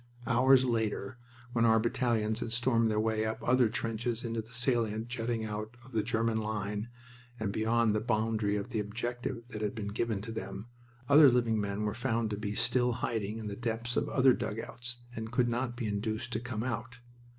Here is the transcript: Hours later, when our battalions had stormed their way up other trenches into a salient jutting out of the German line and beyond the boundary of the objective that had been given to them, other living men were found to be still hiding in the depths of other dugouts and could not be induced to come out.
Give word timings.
Hours 0.25 0.65
later, 0.65 1.19
when 1.53 1.63
our 1.63 1.79
battalions 1.79 2.39
had 2.39 2.51
stormed 2.51 2.89
their 2.89 2.99
way 2.99 3.23
up 3.23 3.37
other 3.47 3.69
trenches 3.69 4.23
into 4.23 4.39
a 4.41 4.45
salient 4.47 5.09
jutting 5.09 5.45
out 5.45 5.77
of 5.85 5.91
the 5.91 6.01
German 6.01 6.39
line 6.39 6.89
and 7.39 7.51
beyond 7.53 7.93
the 7.93 7.99
boundary 8.01 8.55
of 8.55 8.71
the 8.71 8.79
objective 8.79 9.47
that 9.49 9.61
had 9.61 9.75
been 9.75 9.89
given 9.89 10.19
to 10.23 10.31
them, 10.31 10.65
other 11.07 11.29
living 11.29 11.61
men 11.61 11.83
were 11.83 11.93
found 11.93 12.31
to 12.31 12.35
be 12.37 12.55
still 12.55 12.93
hiding 12.93 13.37
in 13.37 13.45
the 13.45 13.55
depths 13.55 13.95
of 13.95 14.09
other 14.09 14.33
dugouts 14.33 14.97
and 15.15 15.31
could 15.31 15.47
not 15.47 15.77
be 15.77 15.85
induced 15.85 16.33
to 16.33 16.39
come 16.39 16.63
out. 16.63 16.97